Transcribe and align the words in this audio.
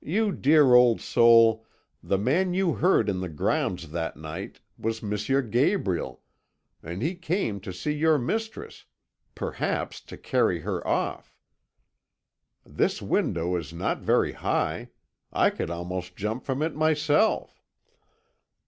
You 0.00 0.32
dear 0.32 0.74
old 0.74 1.00
soul, 1.00 1.64
the 2.02 2.18
man 2.18 2.52
you 2.52 2.72
heard 2.74 3.08
in 3.08 3.20
the 3.20 3.28
grounds 3.28 3.92
that 3.92 4.16
night 4.16 4.58
was 4.76 5.04
M. 5.04 5.50
Gabriel, 5.50 6.20
and 6.82 7.00
he 7.00 7.14
came 7.14 7.60
to 7.60 7.72
see 7.72 7.92
your 7.94 8.18
mistress 8.18 8.86
perhaps 9.36 10.00
to 10.00 10.16
carry 10.16 10.62
her 10.62 10.84
off! 10.84 11.36
This 12.66 13.00
window 13.00 13.54
is 13.54 13.72
not 13.72 14.00
very 14.00 14.32
high; 14.32 14.90
I 15.32 15.48
could 15.50 15.70
almost 15.70 16.16
jump 16.16 16.42
from 16.42 16.60
it 16.60 16.74
myself." 16.74 17.62